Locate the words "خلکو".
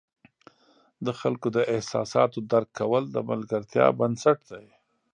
1.19-1.47